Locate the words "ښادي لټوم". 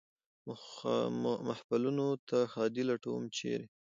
2.51-3.23